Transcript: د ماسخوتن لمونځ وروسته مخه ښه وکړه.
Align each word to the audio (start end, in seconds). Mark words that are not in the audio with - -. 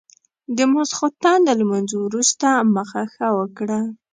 د 0.57 0.59
ماسخوتن 0.73 1.41
لمونځ 1.59 1.89
وروسته 1.97 2.47
مخه 2.75 3.01
ښه 3.13 3.27
وکړه. 3.39 3.79